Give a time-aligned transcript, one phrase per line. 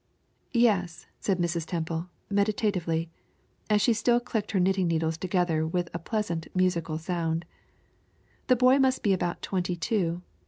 [0.55, 1.63] "Yes," said Mrs.
[1.63, 3.11] Temple, meditatively,
[3.69, 7.45] as she still clicked her knitting needles together with a pleasant musical sound,
[8.47, 10.23] "the boy must be about twenty two.